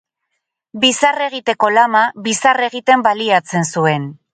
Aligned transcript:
Bizar 0.85 1.21
egiteko 1.27 1.71
lama, 1.75 2.03
bizar 2.31 2.67
egiten 2.71 3.09
baliatzen 3.11 3.75
zuen. 3.75 4.15